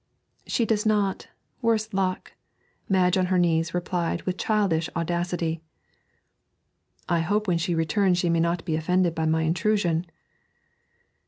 [0.47, 1.27] 'She does not,
[1.61, 2.33] worse luck!'
[2.89, 5.61] Madge on her knees replied with childish audacity.
[7.07, 10.07] 'I hope when she returns she may not be offended by my intrusion.'